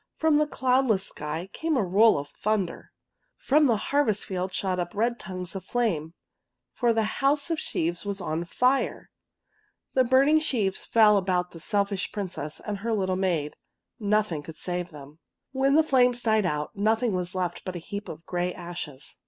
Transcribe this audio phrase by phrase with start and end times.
[0.17, 2.91] From the cloudless sky came a roll of thunder.
[3.37, 6.15] From the harvest field shot up red tongues of flame,
[6.73, 9.11] for the house of sheaves was on fire.
[9.93, 13.55] 166 THE POPPY The burning sheaves fell about the selfish Princess and her little maid.
[13.99, 15.19] Nothing eould save them.
[15.51, 19.19] When the flames died out, nothing was left but a heap of gray ashes.